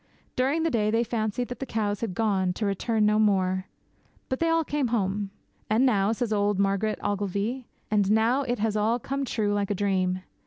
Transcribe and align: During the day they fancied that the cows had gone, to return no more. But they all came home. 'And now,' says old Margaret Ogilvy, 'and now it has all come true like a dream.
During 0.35 0.63
the 0.63 0.71
day 0.71 0.89
they 0.89 1.03
fancied 1.03 1.49
that 1.49 1.59
the 1.59 1.65
cows 1.67 2.01
had 2.01 2.15
gone, 2.15 2.53
to 2.53 2.65
return 2.65 3.05
no 3.05 3.19
more. 3.19 3.67
But 4.29 4.39
they 4.39 4.49
all 4.49 4.63
came 4.63 4.87
home. 4.87 5.29
'And 5.69 5.85
now,' 5.85 6.11
says 6.11 6.33
old 6.33 6.57
Margaret 6.57 6.97
Ogilvy, 7.03 7.67
'and 7.91 8.09
now 8.09 8.41
it 8.41 8.57
has 8.57 8.75
all 8.75 8.97
come 8.97 9.25
true 9.25 9.53
like 9.53 9.69
a 9.69 9.75
dream. 9.75 10.21